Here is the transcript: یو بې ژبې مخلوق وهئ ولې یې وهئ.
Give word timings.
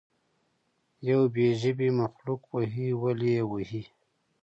یو 1.09 1.21
بې 1.33 1.47
ژبې 1.61 1.89
مخلوق 2.01 2.41
وهئ 2.51 2.89
ولې 3.01 3.29
یې 3.35 3.43
وهئ. 3.51 3.83